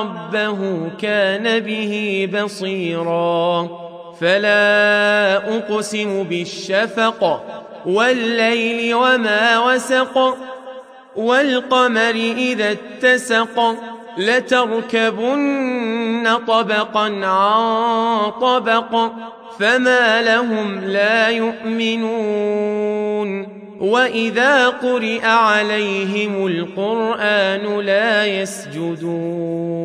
ربه 0.00 0.90
كان 1.00 1.60
به 1.60 2.28
بصيرا. 2.34 3.68
فلا 4.20 5.36
أقسم 5.56 6.22
بالشفق 6.22 7.44
والليل 7.86 8.94
وما 8.94 9.58
وسق 9.58 10.36
والقمر 11.16 12.14
إذا 12.36 12.70
اتسق 12.72 13.76
لتركبن 14.18 15.58
طبقا 16.46 17.26
عن 17.26 18.30
طبق 18.30 19.12
فما 19.58 20.22
لهم 20.22 20.80
لا 20.84 21.28
يؤمنون. 21.28 22.78
واذا 23.80 24.68
قرئ 24.68 25.26
عليهم 25.26 26.46
القران 26.46 27.80
لا 27.80 28.26
يسجدون 28.26 29.80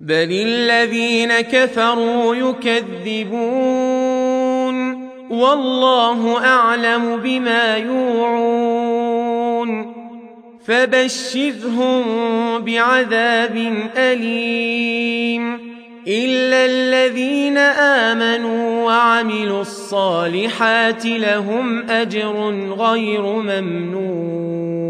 بل 0.00 0.32
الذين 0.32 1.40
كفروا 1.40 2.34
يكذبون 2.34 3.72
والله 5.30 6.44
اعلم 6.46 7.16
بما 7.16 7.76
يوعون 7.76 9.32
فبشرهم 10.64 12.02
بعذاب 12.58 13.56
اليم 13.96 15.72
الا 16.08 16.64
الذين 16.64 17.58
امنوا 17.58 18.84
وعملوا 18.86 19.60
الصالحات 19.60 21.06
لهم 21.06 21.90
اجر 21.90 22.50
غير 22.78 23.22
ممنون 23.22 24.82